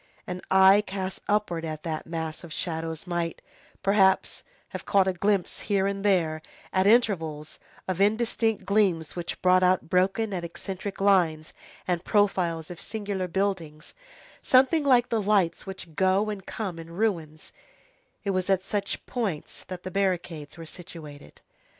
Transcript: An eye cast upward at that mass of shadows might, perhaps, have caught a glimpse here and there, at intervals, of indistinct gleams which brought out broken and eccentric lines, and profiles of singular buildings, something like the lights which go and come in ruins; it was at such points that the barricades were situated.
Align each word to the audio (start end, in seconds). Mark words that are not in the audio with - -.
An 0.25 0.41
eye 0.49 0.81
cast 0.87 1.21
upward 1.27 1.63
at 1.63 1.83
that 1.83 2.07
mass 2.07 2.43
of 2.43 2.51
shadows 2.51 3.05
might, 3.05 3.39
perhaps, 3.83 4.43
have 4.69 4.83
caught 4.83 5.07
a 5.07 5.13
glimpse 5.13 5.59
here 5.69 5.85
and 5.85 6.03
there, 6.03 6.41
at 6.73 6.87
intervals, 6.87 7.59
of 7.87 8.01
indistinct 8.01 8.65
gleams 8.65 9.15
which 9.15 9.39
brought 9.43 9.61
out 9.61 9.91
broken 9.91 10.33
and 10.33 10.43
eccentric 10.43 10.99
lines, 10.99 11.53
and 11.87 12.03
profiles 12.03 12.71
of 12.71 12.81
singular 12.81 13.27
buildings, 13.27 13.93
something 14.41 14.83
like 14.83 15.09
the 15.09 15.21
lights 15.21 15.67
which 15.67 15.93
go 15.93 16.31
and 16.31 16.47
come 16.47 16.79
in 16.79 16.89
ruins; 16.95 17.53
it 18.23 18.31
was 18.31 18.49
at 18.49 18.63
such 18.63 19.05
points 19.05 19.63
that 19.65 19.83
the 19.83 19.91
barricades 19.91 20.57
were 20.57 20.65
situated. 20.65 21.41